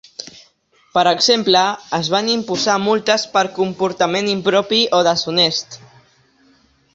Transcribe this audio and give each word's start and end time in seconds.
Per 0.93 1.01
exemple, 1.09 1.59
es 1.97 2.09
van 2.13 2.31
imposar 2.35 2.77
multes 2.85 3.27
per 3.37 3.45
comportament 3.59 4.31
impropi 4.33 4.81
o 5.01 5.05
deshonest. 5.11 5.79